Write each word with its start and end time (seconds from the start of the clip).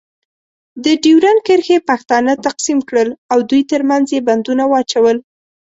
د 0.83 0.85
ډیورنډ 1.03 1.39
کرښې 1.47 1.77
پښتانه 1.89 2.33
تقسیم 2.45 2.79
کړل. 2.89 3.09
او 3.31 3.37
دوی 3.49 3.61
ترمنځ 3.71 4.05
یې 4.15 4.25
بندونه 4.27 4.63
واچول. 4.67 5.17